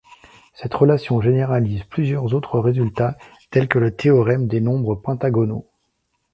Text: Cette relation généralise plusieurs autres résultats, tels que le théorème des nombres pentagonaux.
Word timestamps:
Cette 0.55 0.73
relation 0.73 1.21
généralise 1.21 1.83
plusieurs 1.83 2.33
autres 2.33 2.57
résultats, 2.59 3.19
tels 3.51 3.67
que 3.67 3.77
le 3.77 3.95
théorème 3.95 4.47
des 4.47 4.59
nombres 4.59 4.95
pentagonaux. 4.95 5.67